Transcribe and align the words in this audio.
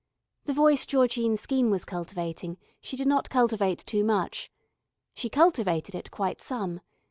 The 0.45 0.53
voice 0.53 0.87
Georgine 0.87 1.37
Skeene 1.37 1.69
was 1.69 1.85
cultivating 1.85 2.57
she 2.81 2.97
did 2.97 3.05
not 3.05 3.29
cultivate 3.29 3.85
too 3.85 4.03
much. 4.03 4.51
She 5.13 5.29
cultivated 5.29 5.93
it 5.93 6.09
quite 6.09 6.41
some. 6.41 6.81